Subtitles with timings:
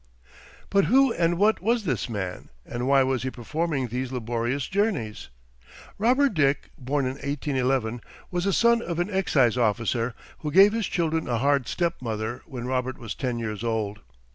[0.71, 5.29] But who and what was this man, and why was he performing these laborious journeys?
[5.99, 8.01] Robert Dick, born in 1811,
[8.31, 12.65] was the son of an excise officer, who gave his children a hard stepmother when
[12.65, 13.99] Robert was ten years old.